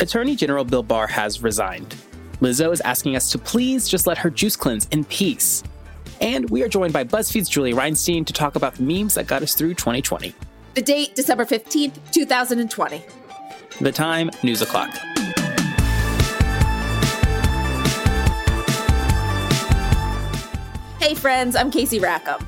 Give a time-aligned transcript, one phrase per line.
[0.00, 1.94] Attorney General Bill Barr has resigned.
[2.40, 5.62] Lizzo is asking us to please just let her juice cleanse in peace.
[6.22, 9.42] And we are joined by BuzzFeed's Julie Reinstein to talk about the memes that got
[9.42, 10.34] us through 2020.
[10.72, 13.04] The date, December 15th, 2020.
[13.82, 14.88] The time, news o'clock.
[20.98, 22.46] Hey, friends, I'm Casey Rackham.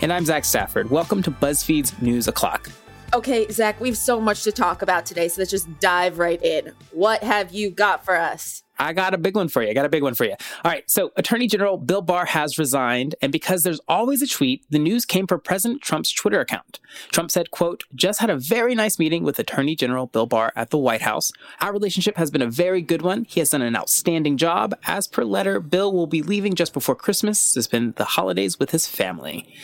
[0.00, 0.88] And I'm Zach Stafford.
[0.88, 2.70] Welcome to BuzzFeed's News O'Clock.
[3.14, 6.42] Okay, Zach, we have so much to talk about today, so let's just dive right
[6.42, 6.72] in.
[6.90, 8.64] What have you got for us?
[8.76, 9.70] I got a big one for you.
[9.70, 10.32] I got a big one for you.
[10.32, 10.82] All right.
[10.90, 13.14] So, Attorney General Bill Barr has resigned.
[13.22, 16.80] And because there's always a tweet, the news came from President Trump's Twitter account.
[17.12, 20.70] Trump said, quote, just had a very nice meeting with Attorney General Bill Barr at
[20.70, 21.30] the White House.
[21.60, 23.26] Our relationship has been a very good one.
[23.28, 24.76] He has done an outstanding job.
[24.88, 28.72] As per letter, Bill will be leaving just before Christmas to spend the holidays with
[28.72, 29.54] his family.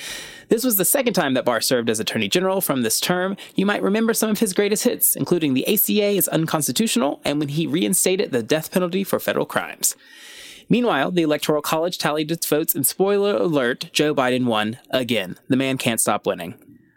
[0.51, 3.37] This was the second time that Barr served as Attorney General from this term.
[3.55, 7.51] You might remember some of his greatest hits, including the ACA is unconstitutional and when
[7.51, 9.95] he reinstated the death penalty for federal crimes.
[10.69, 15.39] Meanwhile, the Electoral College tallied its votes, and spoiler alert, Joe Biden won again.
[15.47, 16.55] The man can't stop winning.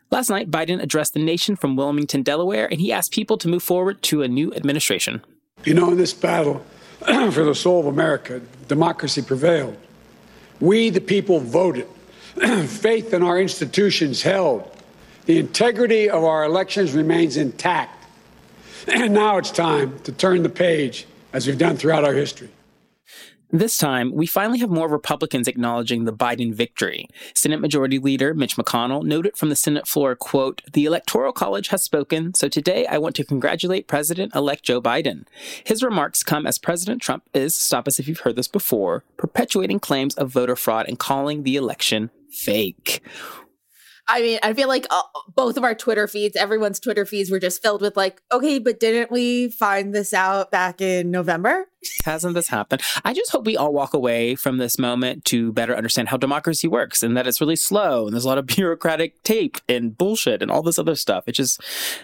[0.10, 3.62] Last night, Biden addressed the nation from Wilmington, Delaware, and he asked people to move
[3.62, 5.24] forward to a new administration.
[5.64, 6.66] You know, in this battle
[7.32, 9.78] for the soul of America, democracy prevailed.
[10.60, 11.88] We, the people, voted.
[12.68, 14.70] faith in our institutions held.
[15.26, 18.06] The integrity of our elections remains intact.
[18.88, 22.50] And now it's time to turn the page, as we've done throughout our history.
[23.56, 27.08] This time, we finally have more Republicans acknowledging the Biden victory.
[27.36, 31.84] Senate Majority Leader Mitch McConnell noted from the Senate floor, quote, The Electoral College has
[31.84, 35.28] spoken, so today I want to congratulate President-elect Joe Biden.
[35.64, 39.80] His remarks come as President Trump is, stop us if you've heard this before, perpetuating
[39.80, 43.02] claims of voter fraud and calling the election fake.
[44.08, 45.02] I mean, I feel like uh,
[45.34, 48.80] both of our Twitter feeds, everyone's Twitter feeds were just filled with like, okay, but
[48.80, 51.68] didn't we find this out back in November?
[52.06, 52.82] Hasn't this happened?
[53.04, 56.68] I just hope we all walk away from this moment to better understand how democracy
[56.68, 60.42] works and that it's really slow and there's a lot of bureaucratic tape and bullshit
[60.42, 61.24] and all this other stuff.
[61.28, 61.62] It's just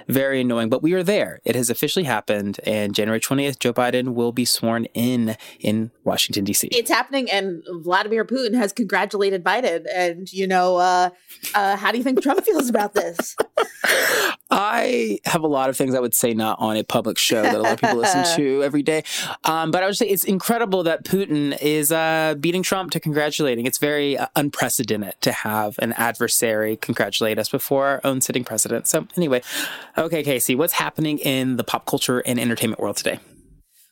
[0.07, 1.39] very annoying, but we are there.
[1.45, 2.59] It has officially happened.
[2.65, 6.69] And January 20th, Joe Biden will be sworn in in Washington, D.C.
[6.71, 7.29] It's happening.
[7.29, 9.85] And Vladimir Putin has congratulated Biden.
[9.93, 11.09] And, you know, uh,
[11.53, 13.35] uh, how do you think Trump feels about this?
[14.51, 17.53] I have a lot of things I would say not on a public show that
[17.53, 19.03] a lot of people listen to every day.
[19.43, 23.67] Um, but I would say it's incredible that Putin is uh, beating Trump to congratulating.
[23.67, 28.87] It's very uh, unprecedented to have an adversary congratulate us before our own sitting president.
[28.87, 29.43] So, anyway,
[29.97, 33.19] okay, Casey, what's happening in the pop culture and entertainment world today?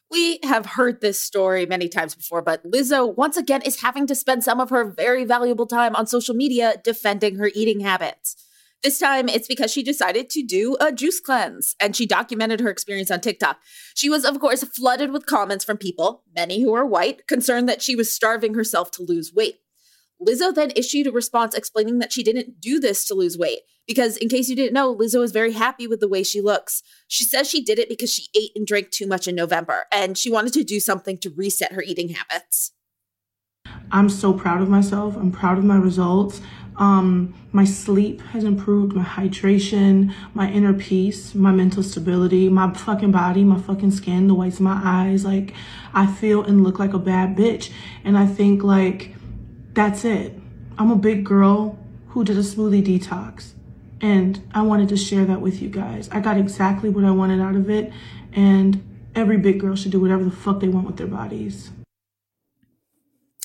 [0.09, 4.15] We have heard this story many times before, but Lizzo once again is having to
[4.15, 8.46] spend some of her very valuable time on social media defending her eating habits.
[8.83, 12.69] This time it's because she decided to do a juice cleanse and she documented her
[12.69, 13.59] experience on TikTok.
[13.95, 17.81] She was, of course, flooded with comments from people, many who are white, concerned that
[17.81, 19.55] she was starving herself to lose weight.
[20.21, 23.59] Lizzo then issued a response explaining that she didn't do this to lose weight.
[23.87, 26.83] Because, in case you didn't know, Lizzo is very happy with the way she looks.
[27.07, 30.17] She says she did it because she ate and drank too much in November, and
[30.17, 32.73] she wanted to do something to reset her eating habits.
[33.91, 35.15] I'm so proud of myself.
[35.15, 36.41] I'm proud of my results.
[36.77, 43.11] Um, my sleep has improved, my hydration, my inner peace, my mental stability, my fucking
[43.11, 45.25] body, my fucking skin, the whites of my eyes.
[45.25, 45.53] Like,
[45.93, 47.71] I feel and look like a bad bitch.
[48.03, 49.15] And I think, like,
[49.73, 50.33] that's it.
[50.77, 51.79] I'm a big girl
[52.09, 53.53] who did a smoothie detox.
[53.99, 56.07] And I wanted to share that with you guys.
[56.11, 57.91] I got exactly what I wanted out of it.
[58.33, 58.83] And
[59.15, 61.71] every big girl should do whatever the fuck they want with their bodies.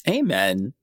[0.07, 0.75] Amen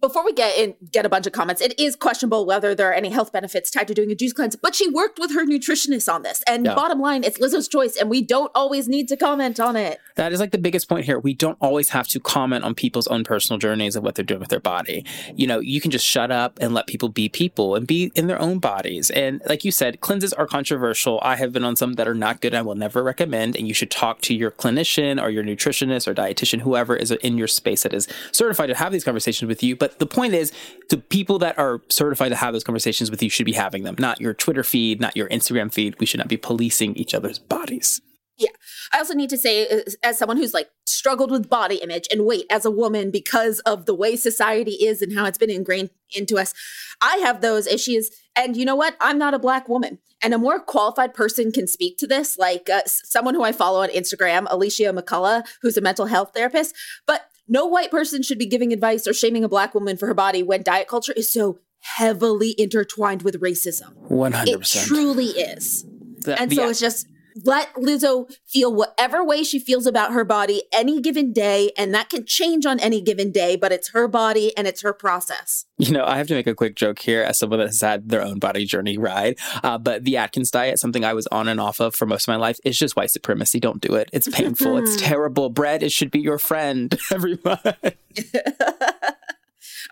[0.00, 2.94] before we get in, get a bunch of comments, it is questionable whether there are
[2.94, 4.56] any health benefits tied to doing a juice cleanse.
[4.56, 6.74] But she worked with her nutritionist on this, and yeah.
[6.74, 10.00] bottom line, it's Lizzo's choice, and we don't always need to comment on it.
[10.16, 11.18] That is like the biggest point here.
[11.18, 14.40] We don't always have to comment on people's own personal journeys of what they're doing
[14.40, 15.04] with their body.
[15.34, 18.26] You know, you can just shut up and let people be people and be in
[18.26, 19.10] their own bodies.
[19.10, 21.20] And like you said, cleanses are controversial.
[21.22, 22.54] I have been on some that are not good.
[22.54, 23.56] I will never recommend.
[23.56, 27.38] And you should talk to your clinician or your nutritionist or dietitian, whoever is in
[27.38, 29.76] your space that is certified to have these conversations with you.
[29.76, 30.52] But the point is,
[30.90, 33.96] the people that are certified to have those conversations with you should be having them,
[33.98, 35.98] not your Twitter feed, not your Instagram feed.
[35.98, 38.00] We should not be policing each other's bodies.
[38.36, 38.50] Yeah.
[38.92, 42.26] I also need to say, uh, as someone who's like struggled with body image and
[42.26, 45.90] weight as a woman because of the way society is and how it's been ingrained
[46.10, 46.52] into us,
[47.00, 48.10] I have those issues.
[48.34, 48.96] And you know what?
[49.00, 49.98] I'm not a black woman.
[50.22, 53.82] And a more qualified person can speak to this, like uh, someone who I follow
[53.82, 56.74] on Instagram, Alicia McCullough, who's a mental health therapist.
[57.06, 60.14] But no white person should be giving advice or shaming a black woman for her
[60.14, 63.94] body when diet culture is so heavily intertwined with racism.
[64.08, 64.46] 100%.
[64.46, 65.84] It truly is.
[66.26, 67.06] And so it's just
[67.42, 71.72] let Lizzo feel whatever way she feels about her body any given day.
[71.76, 74.92] And that can change on any given day, but it's her body and it's her
[74.92, 75.64] process.
[75.78, 78.08] You know, I have to make a quick joke here as someone that has had
[78.08, 79.38] their own body journey ride.
[79.62, 82.32] Uh, but the Atkins diet, something I was on and off of for most of
[82.32, 83.58] my life, is just white supremacy.
[83.58, 84.10] Don't do it.
[84.12, 84.76] It's painful.
[84.78, 85.50] it's terrible.
[85.50, 87.58] Bread, it should be your friend, everyone.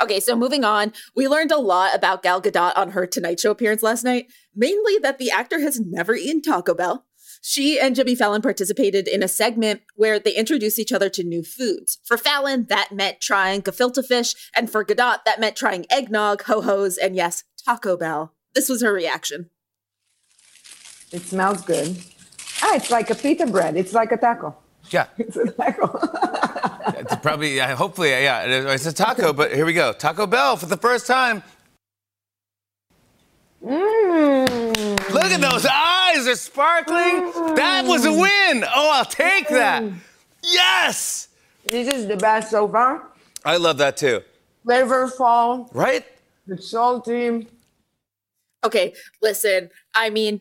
[0.00, 3.52] Okay, so moving on, we learned a lot about Gal Gadot on her Tonight Show
[3.52, 7.04] appearance last night, mainly that the actor has never eaten Taco Bell.
[7.44, 11.42] She and Jimmy Fallon participated in a segment where they introduced each other to new
[11.42, 11.98] foods.
[12.04, 16.60] For Fallon, that meant trying gefilte fish, and for Gadot, that meant trying eggnog, ho
[16.60, 18.32] hos, and yes, Taco Bell.
[18.54, 19.50] This was her reaction.
[21.10, 21.98] It smells good.
[22.62, 23.76] Ah, it's like a pita bread.
[23.76, 24.56] It's like a taco.
[24.90, 25.06] Yeah.
[25.18, 25.98] It's a taco.
[26.94, 29.92] It's probably, yeah, hopefully, yeah, it's a taco, but here we go.
[29.92, 31.42] Taco Bell for the first time.
[33.64, 35.10] Mmm.
[35.12, 37.32] Look at those eyes, they're sparkling.
[37.54, 38.64] That was a win.
[38.64, 39.84] Oh, I'll take that.
[40.42, 41.28] Yes.
[41.66, 43.02] This is the best so far.
[43.44, 44.22] I love that too.
[44.66, 45.68] Flavorful.
[45.74, 46.04] Right?
[46.48, 47.48] It's salty.
[48.64, 50.40] Okay, listen, I mean,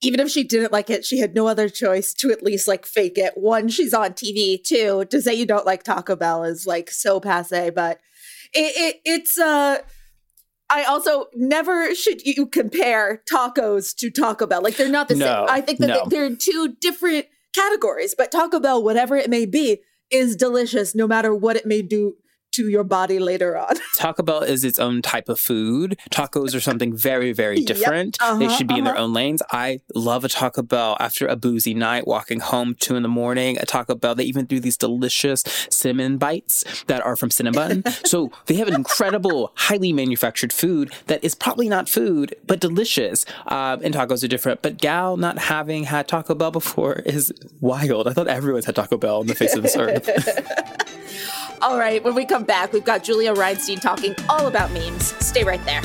[0.00, 2.86] even if she didn't like it, she had no other choice to at least like
[2.86, 3.36] fake it.
[3.36, 4.62] One, she's on TV.
[4.62, 7.98] Two, to say you don't like Taco Bell is like so passe, but
[8.54, 9.78] it, it it's uh
[10.70, 14.62] I also never should you compare tacos to Taco Bell.
[14.62, 15.46] Like they're not the No, same.
[15.48, 16.04] I think that no.
[16.08, 19.80] they're in two different categories, but Taco Bell, whatever it may be,
[20.10, 22.14] is delicious no matter what it may do
[22.52, 23.74] to your body later on.
[23.94, 25.98] Taco Bell is its own type of food.
[26.10, 28.16] Tacos are something very, very different.
[28.18, 29.04] they Uh-huh, should be in their uh-huh.
[29.04, 29.42] own lanes.
[29.50, 33.58] I love a Taco Bell after a boozy night, walking home two in the morning.
[33.58, 37.86] A Taco Bell, they even do these delicious cinnamon bites that are from Cinnabon.
[38.06, 43.24] so they have an incredible, highly manufactured food that is probably not food, but delicious.
[43.46, 44.62] Um, and tacos are different.
[44.62, 48.08] But Gal not having had Taco Bell before is wild.
[48.08, 50.08] I thought everyone's had Taco Bell on the face of this earth.
[51.60, 55.06] All right, when we come back, we've got Julia Reinstein talking all about memes.
[55.24, 55.82] Stay right there.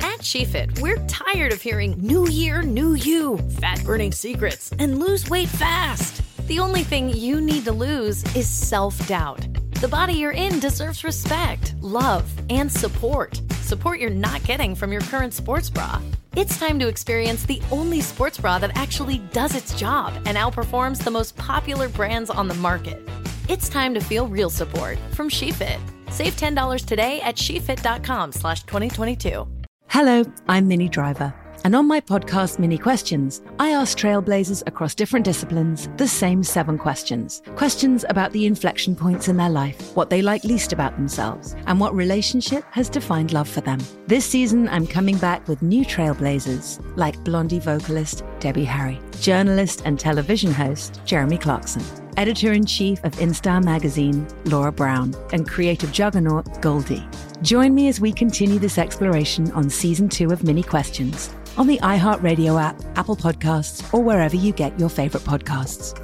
[0.00, 5.30] At SheFit, we're tired of hearing new year, new you, fat burning secrets, and lose
[5.30, 6.22] weight fast.
[6.48, 9.46] The only thing you need to lose is self doubt.
[9.80, 13.40] The body you're in deserves respect, love, and support.
[13.60, 16.00] Support you're not getting from your current sports bra.
[16.38, 21.02] It's time to experience the only sports bra that actually does its job and outperforms
[21.02, 23.02] the most popular brands on the market.
[23.48, 25.80] It's time to feel real support from SheFit.
[26.12, 29.48] Save $10 today at shefit.com slash 2022.
[29.88, 31.34] Hello, I'm Minnie Driver.
[31.64, 36.78] And on my podcast, Minnie Questions, I ask trailblazers across different disciplines the same seven
[36.78, 37.42] questions.
[37.56, 41.80] Questions about the inflection points in their life, what they like least about themselves, and
[41.80, 43.80] what relationship has defined love for them.
[44.06, 49.98] This season, I'm coming back with new trailblazers like Blondie vocalist Debbie Harry, journalist and
[49.98, 51.82] television host Jeremy Clarkson,
[52.16, 57.06] editor in chief of InStyle magazine Laura Brown, and creative juggernaut Goldie.
[57.42, 61.78] Join me as we continue this exploration on season two of Minnie Questions on the
[61.78, 65.94] iHeartRadio app, Apple Podcasts, or wherever you get your favorite podcasts.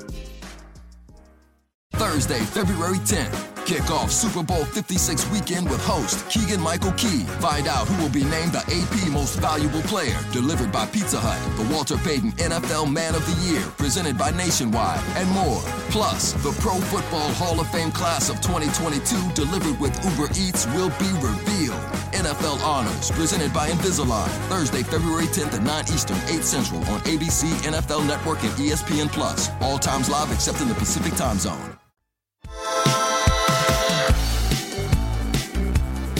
[1.92, 3.53] Thursday, February 10th.
[3.66, 7.25] Kick off Super Bowl 56 weekend with host Keegan Michael Key.
[7.40, 11.40] Find out who will be named the AP Most Valuable Player, delivered by Pizza Hut.
[11.56, 15.62] The Walter Payton NFL Man of the Year, presented by Nationwide, and more.
[15.88, 20.92] Plus, the Pro Football Hall of Fame class of 2022, delivered with Uber Eats, will
[21.00, 21.80] be revealed.
[22.12, 24.28] NFL Honors, presented by Invisalign.
[24.52, 29.49] Thursday, February 10th at 9 Eastern, 8 Central on ABC, NFL Network, and ESPN Plus.
[29.62, 31.78] All times live except in the Pacific Time Zone.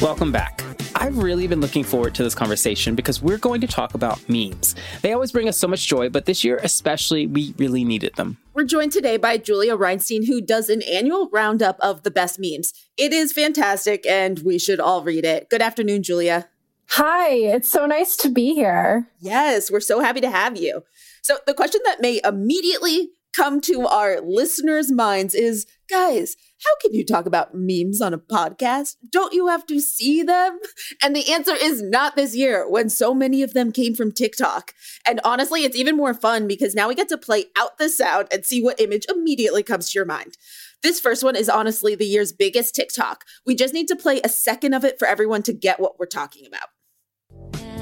[0.04, 0.62] Welcome back.
[0.96, 4.75] I've really been looking forward to this conversation because we're going to talk about memes.
[5.00, 8.37] They always bring us so much joy, but this year especially, we really needed them.
[8.52, 12.75] We're joined today by Julia Reinstein, who does an annual roundup of the best memes.
[12.99, 15.49] It is fantastic, and we should all read it.
[15.49, 16.50] Good afternoon, Julia.
[16.88, 19.08] Hi, it's so nice to be here.
[19.20, 20.84] Yes, we're so happy to have you.
[21.23, 26.94] So, the question that may immediately come to our listeners' minds is guys, how can
[26.94, 28.96] you talk about memes on a podcast?
[29.10, 30.58] Don't you have to see them?
[31.02, 34.72] And the answer is not this year when so many of them came from TikTok.
[35.06, 38.28] And honestly, it's even more fun because now we get to play out the sound
[38.32, 40.36] and see what image immediately comes to your mind.
[40.82, 43.24] This first one is honestly the year's biggest TikTok.
[43.46, 46.06] We just need to play a second of it for everyone to get what we're
[46.06, 47.73] talking about.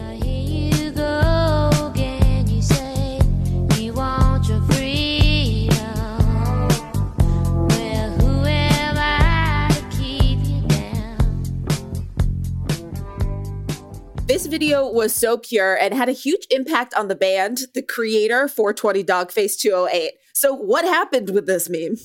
[14.33, 18.49] This video was so pure and had a huge impact on the band, the creator,
[18.49, 20.13] 420 Dogface 208.
[20.33, 21.97] So, what happened with this meme?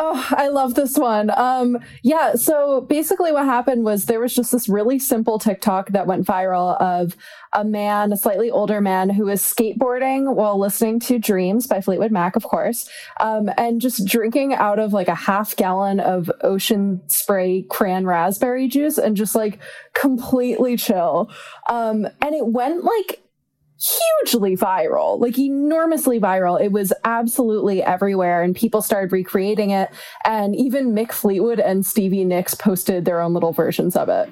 [0.00, 1.30] Oh, I love this one.
[1.36, 6.06] Um, yeah, so basically what happened was there was just this really simple TikTok that
[6.06, 7.16] went viral of
[7.52, 12.12] a man, a slightly older man, who was skateboarding while listening to Dreams by Fleetwood
[12.12, 12.88] Mac, of course,
[13.18, 18.68] um, and just drinking out of like a half gallon of ocean spray cran raspberry
[18.68, 19.58] juice and just like
[19.94, 21.28] completely chill.
[21.68, 23.20] Um, and it went like
[23.80, 26.60] hugely viral, like enormously viral.
[26.60, 29.90] It was absolutely everywhere, and people started recreating it.
[30.24, 34.30] And even Mick Fleetwood and Stevie Nicks posted their own little versions of it.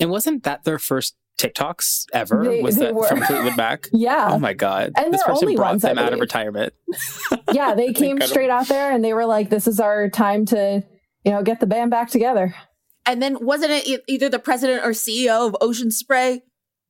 [0.00, 2.44] And wasn't that their first TikToks ever?
[2.44, 3.06] They- was they that were.
[3.08, 3.88] from Fleetwood Mac?
[3.92, 4.28] Yeah.
[4.30, 4.92] Oh my god.
[4.96, 6.72] And this they're person only brought ones, I them out of retirement.
[7.52, 10.82] Yeah, they came straight out there and they were like, "This is our time to,
[11.24, 12.54] you know, get the band back together."
[13.04, 16.42] And then wasn't it either the president or CEO of Ocean Spray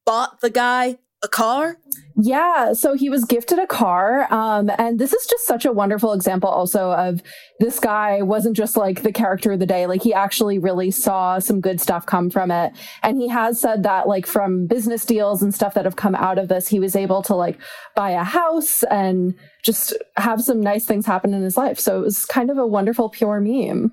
[0.05, 1.76] bought the guy a car?
[2.17, 4.33] Yeah, so he was gifted a car.
[4.33, 7.23] Um, and this is just such a wonderful example also of
[7.59, 9.87] this guy wasn't just like the character of the day.
[9.87, 12.73] Like he actually really saw some good stuff come from it.
[13.02, 16.38] And he has said that like from business deals and stuff that have come out
[16.38, 17.59] of this, he was able to like
[17.97, 21.81] buy a house and just have some nice things happen in his life.
[21.81, 23.93] So it was kind of a wonderful, pure meme.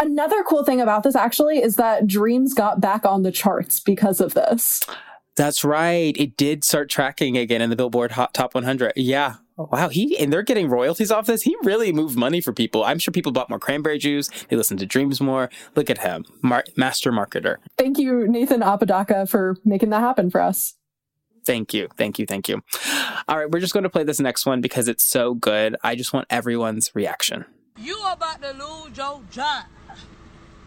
[0.00, 4.20] Another cool thing about this actually is that Dreams got back on the charts because
[4.20, 4.80] of this.
[5.36, 6.16] That's right.
[6.16, 8.92] It did start tracking again in the Billboard Hot Top 100.
[8.96, 9.36] Yeah.
[9.56, 11.42] Oh, wow, he and they're getting royalties off this.
[11.42, 12.82] He really moved money for people.
[12.82, 14.28] I'm sure people bought more cranberry juice.
[14.48, 15.48] They listened to Dreams more.
[15.76, 17.58] Look at him, Mar- master marketer.
[17.78, 20.74] Thank you, Nathan Apodaca, for making that happen for us.
[21.44, 22.62] Thank you, thank you, thank you.
[23.28, 25.76] All right, we're just going to play this next one because it's so good.
[25.84, 27.44] I just want everyone's reaction.
[27.78, 29.66] You about to lose your job.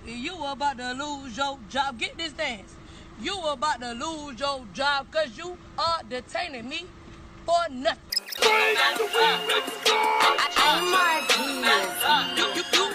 [0.05, 1.99] You about to lose your job.
[1.99, 2.75] Get this dance.
[3.19, 6.85] You about to lose your job because you are detaining me
[7.45, 8.01] for nothing.
[12.37, 12.87] You, you, you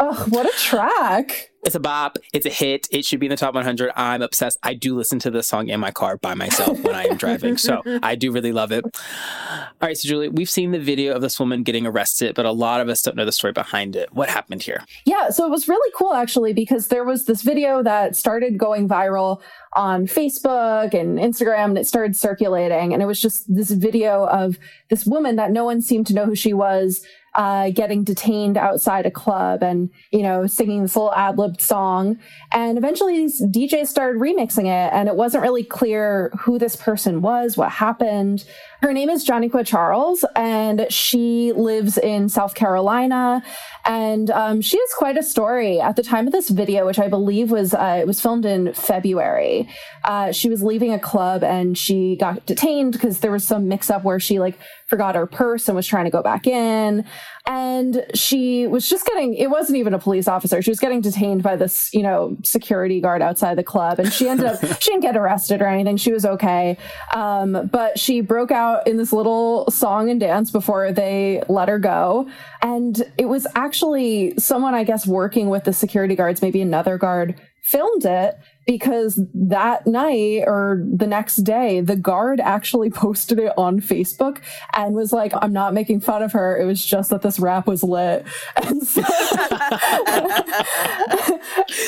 [0.00, 1.50] Ugh, what a track.
[1.64, 2.18] It's a bop.
[2.32, 2.86] It's a hit.
[2.92, 3.90] It should be in the top 100.
[3.96, 4.58] I'm obsessed.
[4.62, 7.56] I do listen to this song in my car by myself when I am driving.
[7.56, 8.84] So I do really love it.
[8.84, 12.52] All right, so Julie, we've seen the video of this woman getting arrested, but a
[12.52, 14.14] lot of us don't know the story behind it.
[14.14, 14.84] What happened here?
[15.04, 18.88] Yeah, so it was really cool actually because there was this video that started going
[18.88, 19.40] viral
[19.72, 22.92] on Facebook and Instagram and it started circulating.
[22.92, 26.24] And it was just this video of this woman that no one seemed to know
[26.24, 27.04] who she was.
[27.38, 32.18] Uh, getting detained outside a club and, you know, singing this little ad libbed song.
[32.52, 37.22] And eventually these DJs started remixing it, and it wasn't really clear who this person
[37.22, 38.44] was, what happened.
[38.80, 43.42] Her name is Janiqua Charles, and she lives in South Carolina.
[43.84, 45.80] And um, she has quite a story.
[45.80, 48.72] At the time of this video, which I believe was uh, it was filmed in
[48.74, 49.68] February,
[50.04, 53.90] uh, she was leaving a club and she got detained because there was some mix
[53.90, 57.04] up where she like forgot her purse and was trying to go back in.
[57.48, 60.60] And she was just getting, it wasn't even a police officer.
[60.60, 63.98] She was getting detained by this, you know, security guard outside the club.
[63.98, 65.96] And she ended up, she didn't get arrested or anything.
[65.96, 66.76] She was okay.
[67.14, 71.78] Um, but she broke out in this little song and dance before they let her
[71.78, 72.28] go.
[72.60, 77.40] And it was actually someone, I guess, working with the security guards, maybe another guard
[77.62, 78.38] filmed it
[78.68, 84.42] because that night or the next day, the guard actually posted it on Facebook
[84.74, 86.54] and was like, I'm not making fun of her.
[86.58, 88.26] It was just that this rap was lit.
[88.68, 89.00] And so,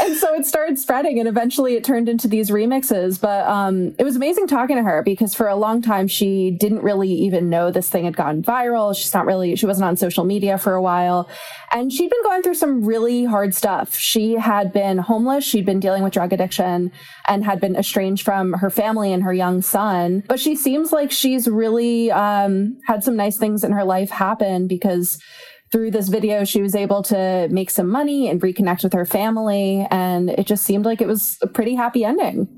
[0.01, 3.21] and so it started spreading and eventually it turned into these remixes.
[3.21, 6.83] But um, it was amazing talking to her because for a long time, she didn't
[6.83, 8.97] really even know this thing had gone viral.
[8.97, 11.29] She's not really, she wasn't on social media for a while.
[11.73, 13.95] And she'd been going through some really hard stuff.
[13.95, 15.45] She had been homeless.
[15.45, 16.70] She'd been dealing with drug addiction
[17.29, 20.23] and had been estranged from her family and her young son.
[20.29, 24.67] But she seems like she's really um, had some nice things in her life happen
[24.67, 25.19] because
[25.71, 29.87] through this video, she was able to make some money and reconnect with her family.
[29.91, 32.49] And it just seemed like it was a pretty happy ending.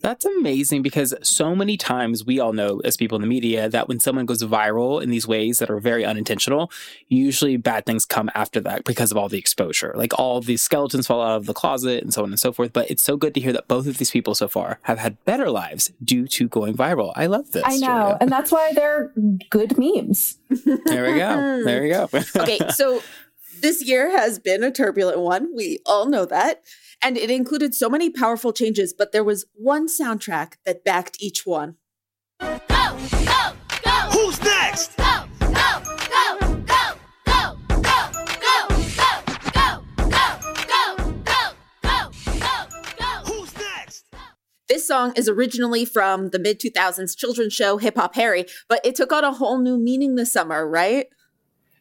[0.00, 3.88] That's amazing because so many times we all know as people in the media that
[3.88, 6.70] when someone goes viral in these ways that are very unintentional,
[7.08, 9.92] usually bad things come after that because of all the exposure.
[9.96, 12.72] Like all these skeletons fall out of the closet and so on and so forth.
[12.72, 15.22] But it's so good to hear that both of these people so far have had
[15.24, 17.12] better lives due to going viral.
[17.16, 17.64] I love this.
[17.64, 17.86] I know.
[17.86, 18.18] Julia.
[18.20, 19.12] And that's why they're
[19.50, 20.38] good memes.
[20.86, 21.64] There we go.
[21.64, 22.08] There we go.
[22.36, 23.02] okay, so
[23.60, 25.54] this year has been a turbulent one.
[25.54, 26.62] We all know that.
[27.06, 31.46] And it included so many powerful changes, but there was one soundtrack that backed each
[31.46, 31.76] one.
[32.40, 32.56] Who
[34.42, 34.96] next?
[34.96, 38.10] Go, go, go, go, go, go, go,
[38.40, 39.22] go, go,
[39.52, 40.82] go, go,
[41.22, 41.52] go,
[41.84, 42.10] go,
[42.40, 42.66] go,
[42.98, 43.10] go.
[43.24, 44.06] Who's next?
[44.68, 48.96] This song is originally from the mid 2000s children's show Hip Hop Harry, but it
[48.96, 51.06] took on a whole new meaning this summer, right?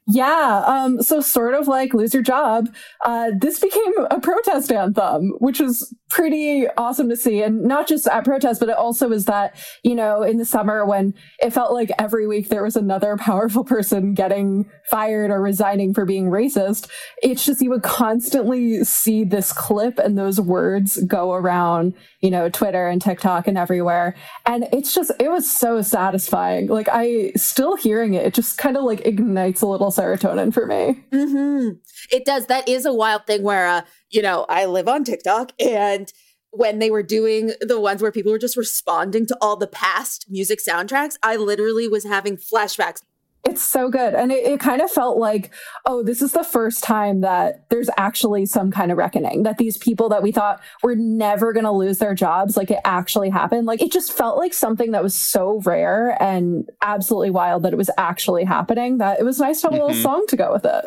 [0.08, 2.70] Yeah, um, so sort of like lose your job.
[3.04, 7.42] Uh, this became a protest anthem, which was pretty awesome to see.
[7.42, 10.86] And not just at protest, but it also was that, you know, in the summer
[10.86, 15.94] when it felt like every week there was another powerful person getting fired or resigning
[15.94, 16.88] for being racist.
[17.24, 22.48] It's just you would constantly see this clip and those words go around, you know,
[22.48, 24.16] Twitter and TikTok and everywhere.
[24.46, 26.68] And it's just, it was so satisfying.
[26.68, 30.66] Like I still hearing it, it just kind of like ignites a little serotonin for
[30.66, 31.04] me.
[31.12, 31.70] hmm
[32.12, 32.48] It does.
[32.48, 36.12] That is a wild thing where, uh, you know, I live on TikTok and
[36.52, 40.26] when they were doing the ones where people were just responding to all the past
[40.30, 43.02] music soundtracks, I literally was having flashbacks.
[43.48, 44.16] It's so good.
[44.16, 45.52] And it, it kind of felt like,
[45.86, 49.78] oh, this is the first time that there's actually some kind of reckoning, that these
[49.78, 53.68] people that we thought were never going to lose their jobs, like it actually happened.
[53.68, 57.78] Like it just felt like something that was so rare and absolutely wild that it
[57.78, 60.02] was actually happening that it was nice to have a little Mhm.
[60.04, 60.86] song to go with it.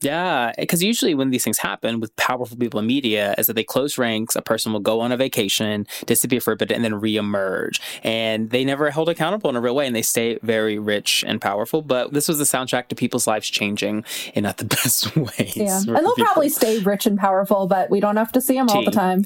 [0.00, 3.64] Yeah, because usually when these things happen with powerful people in media, is that they
[3.64, 6.92] close ranks, a person will go on a vacation, disappear for a bit, and then
[6.92, 7.80] reemerge.
[8.02, 11.40] And they never held accountable in a real way, and they stay very rich and
[11.40, 11.82] powerful.
[11.82, 15.56] But this was the soundtrack to people's lives changing in not the best ways.
[15.56, 15.78] Yeah.
[15.78, 16.24] And they'll people.
[16.24, 19.24] probably stay rich and powerful, but we don't have to see them all the time.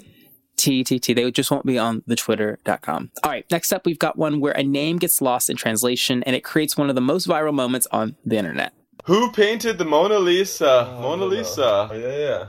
[0.56, 1.14] T T T.
[1.14, 3.10] They just won't be on the twitter.com.
[3.24, 6.36] All right, next up, we've got one where a name gets lost in translation and
[6.36, 8.74] it creates one of the most viral moments on the internet.
[9.04, 10.97] Who painted the Mona Lisa?
[11.00, 11.88] Mona Lisa.
[11.90, 12.47] Oh, yeah, yeah.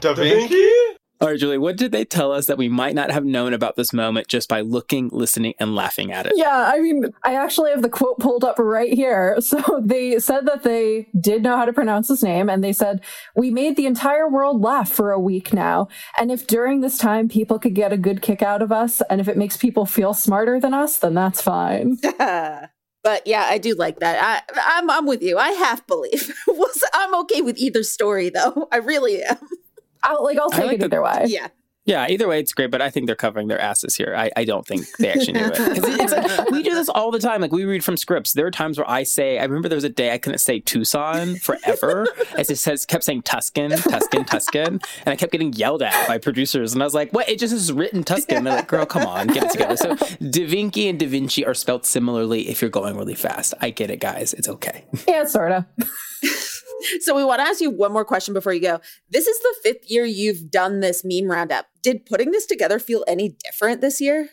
[0.00, 0.70] Da Vinci?
[1.20, 3.74] All right, Julie, what did they tell us that we might not have known about
[3.74, 6.34] this moment just by looking, listening, and laughing at it?
[6.36, 9.36] Yeah, I mean, I actually have the quote pulled up right here.
[9.48, 13.00] So they said that they did know how to pronounce his name, and they said,
[13.34, 15.88] We made the entire world laugh for a week now.
[16.18, 19.20] And if during this time people could get a good kick out of us, and
[19.20, 21.96] if it makes people feel smarter than us, then that's fine.
[23.08, 24.44] but yeah, I do like that.
[24.54, 25.38] I, I'm, I'm with you.
[25.38, 26.34] I half believe.
[26.46, 28.68] We'll s- I'm okay with either story, though.
[28.70, 29.38] I really am.
[30.02, 31.24] I'll, like, I'll I take like it the- either way.
[31.28, 31.48] Yeah.
[31.88, 34.14] Yeah, either way, it's great, but I think they're covering their asses here.
[34.14, 35.54] I, I don't think they actually knew it.
[35.56, 37.40] 'Cause it's like, we do this all the time.
[37.40, 38.34] Like, we read from scripts.
[38.34, 40.60] There are times where I say, I remember there was a day I couldn't say
[40.60, 42.06] Tucson forever.
[42.36, 44.66] As it says, kept saying Tuscan, Tuscan, Tuscan.
[44.66, 46.74] And I kept getting yelled at by producers.
[46.74, 47.26] And I was like, what?
[47.26, 48.44] It just is written Tuscan.
[48.44, 49.78] They're like, girl, come on, get it together.
[49.78, 53.54] So, Da Vinci and Da Vinci are spelled similarly if you're going really fast.
[53.62, 54.34] I get it, guys.
[54.34, 54.84] It's okay.
[55.08, 55.64] Yeah, sort of.
[57.00, 58.80] So we want to ask you one more question before you go.
[59.10, 61.66] This is the fifth year you've done this meme roundup.
[61.82, 64.30] Did putting this together feel any different this year?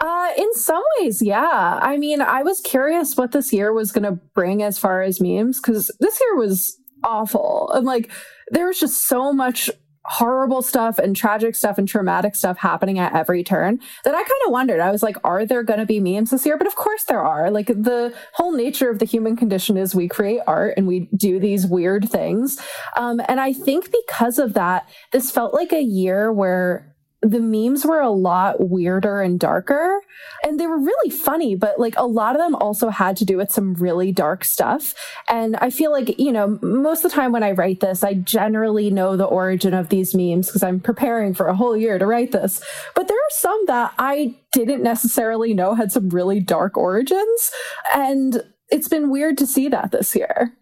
[0.00, 1.78] Uh, in some ways, yeah.
[1.82, 5.20] I mean, I was curious what this year was going to bring as far as
[5.20, 7.70] memes because this year was awful.
[7.74, 8.10] And like,
[8.50, 9.70] there was just so much
[10.08, 14.40] horrible stuff and tragic stuff and traumatic stuff happening at every turn that I kind
[14.46, 14.80] of wondered.
[14.80, 16.56] I was like, are there going to be memes this year?
[16.56, 17.50] But of course there are.
[17.50, 21.38] Like, the whole nature of the human condition is we create art and we do
[21.38, 22.58] these weird things.
[22.96, 26.87] Um, and I think because of that, this felt like a year where
[27.20, 30.00] the memes were a lot weirder and darker
[30.44, 33.36] and they were really funny but like a lot of them also had to do
[33.36, 34.94] with some really dark stuff.
[35.28, 38.14] And i feel like you know most of the time when i write this i
[38.14, 42.06] generally know the origin of these memes because i'm preparing for a whole year to
[42.06, 42.62] write this.
[42.94, 47.50] But there are some that i didn't necessarily know had some really dark origins
[47.94, 50.52] and it's been weird to see that this year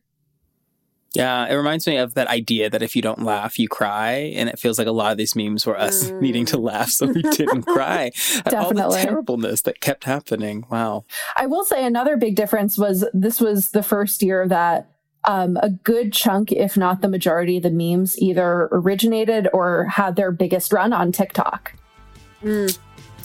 [1.17, 4.33] Yeah, it reminds me of that idea that if you don't laugh, you cry.
[4.35, 7.07] And it feels like a lot of these memes were us needing to laugh so
[7.07, 8.13] we didn't cry.
[8.45, 10.65] At all the terribleness that kept happening.
[10.71, 11.05] Wow.
[11.37, 14.91] I will say another big difference was this was the first year that
[15.25, 20.17] um, a good chunk, if not the majority of the memes, either originated or had
[20.17, 21.75] their biggest run on TikTok.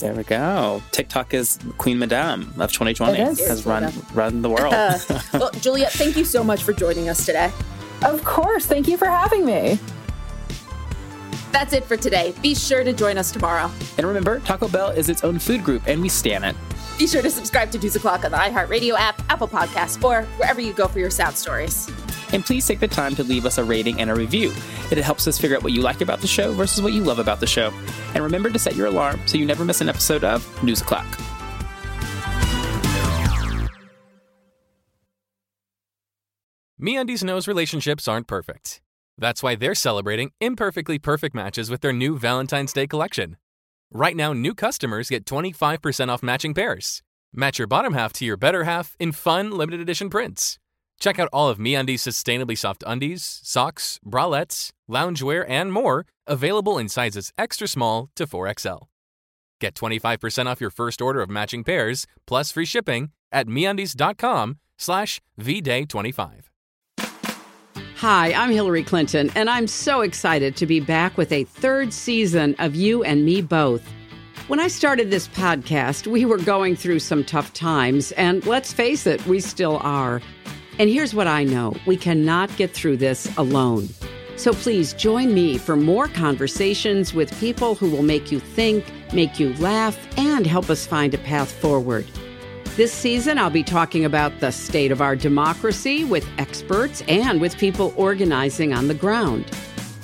[0.02, 0.82] There we go.
[0.90, 3.20] TikTok is Queen Madame of 2020.
[3.20, 3.46] It is.
[3.46, 4.74] Has run run the world.
[4.74, 4.98] Uh,
[5.34, 7.52] well, Juliet, thank you so much for joining us today.
[8.04, 8.66] Of course.
[8.66, 9.78] Thank you for having me.
[11.52, 12.34] That's it for today.
[12.42, 13.70] Be sure to join us tomorrow.
[13.98, 16.56] and remember, Taco Bell is its own food group, and we stand it.
[16.98, 20.60] Be sure to subscribe to News O'Clock on the iHeartRadio app, Apple Podcasts, or wherever
[20.60, 21.90] you go for your sound stories.
[22.32, 24.52] And please take the time to leave us a rating and a review.
[24.90, 27.18] It helps us figure out what you like about the show versus what you love
[27.18, 27.72] about the show.
[28.14, 31.06] And remember to set your alarm so you never miss an episode of News O'Clock.
[36.82, 38.80] MeUndies knows relationships aren't perfect.
[39.16, 43.36] That's why they're celebrating imperfectly perfect matches with their new Valentine's Day collection.
[43.92, 47.00] Right now, new customers get 25% off matching pairs.
[47.32, 50.58] Match your bottom half to your better half in fun, limited edition prints.
[50.98, 56.88] Check out all of MeUndies sustainably soft undies, socks, bralettes, loungewear, and more available in
[56.88, 58.88] sizes extra small to 4XL.
[59.60, 65.20] Get 25% off your first order of matching pairs plus free shipping at MeUndies.com slash
[65.40, 66.51] VDay25.
[68.02, 72.56] Hi, I'm Hillary Clinton, and I'm so excited to be back with a third season
[72.58, 73.88] of You and Me Both.
[74.48, 79.06] When I started this podcast, we were going through some tough times, and let's face
[79.06, 80.20] it, we still are.
[80.80, 83.88] And here's what I know we cannot get through this alone.
[84.34, 88.84] So please join me for more conversations with people who will make you think,
[89.14, 92.04] make you laugh, and help us find a path forward.
[92.74, 97.58] This season, I'll be talking about the state of our democracy with experts and with
[97.58, 99.44] people organizing on the ground.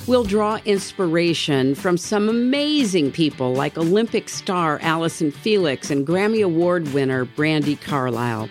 [0.06, 6.92] We'll draw inspiration from some amazing people like Olympic star Allyson Felix and Grammy Award
[6.92, 8.50] winner Brandi Carlile.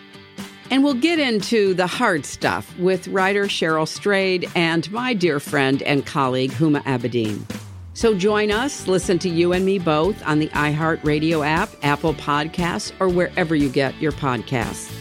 [0.72, 5.84] And we'll get into the hard stuff with writer Cheryl Strayed and my dear friend
[5.84, 7.46] and colleague Huma Abedin.
[7.98, 12.94] So join us, listen to you and me both on the iHeartRadio app, Apple Podcasts,
[13.00, 14.94] or wherever you get your podcasts.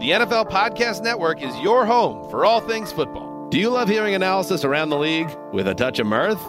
[0.00, 3.48] The NFL Podcast Network is your home for all things football.
[3.50, 6.40] Do you love hearing analysis around the league with a touch of mirth?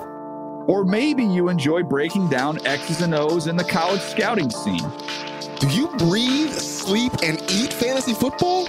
[0.69, 4.87] Or maybe you enjoy breaking down X's and O's in the college scouting scene.
[5.57, 8.67] Do you breathe, sleep, and eat fantasy football?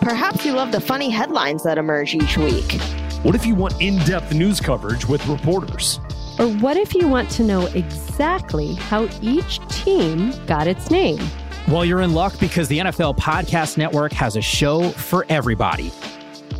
[0.00, 2.80] Perhaps you love the funny headlines that emerge each week.
[3.22, 6.00] What if you want in depth news coverage with reporters?
[6.38, 11.20] Or what if you want to know exactly how each team got its name?
[11.68, 15.92] Well, you're in luck because the NFL Podcast Network has a show for everybody.